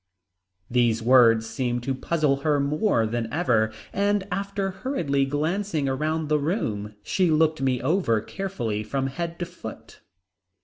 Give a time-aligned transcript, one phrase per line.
[0.67, 6.39] These words seemed to puzzle her more than ever and after hurriedly glancing about the
[6.39, 9.99] room she looked me over carefully from head to foot.